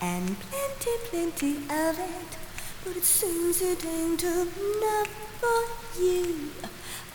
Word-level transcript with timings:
and 0.00 0.36
plenty, 0.40 0.90
plenty 1.10 1.56
of 1.70 1.98
it. 1.98 2.36
But 2.84 2.96
it 2.96 3.04
seems 3.04 3.60
it 3.62 3.84
ain't 3.84 4.22
enough 4.22 5.08
for 5.40 6.00
you. 6.00 6.50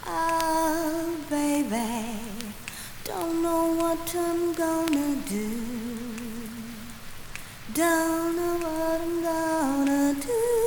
Oh, 0.06 1.18
baby, 1.30 2.20
don't 3.04 3.42
know 3.42 3.74
what 3.74 4.16
I'm 4.16 4.54
gonna 4.54 5.16
do. 5.28 5.52
Don't 7.74 8.36
know 8.36 8.58
what 8.68 9.02
I'm 9.02 9.24
gonna 9.24 10.14
do. 10.20 10.63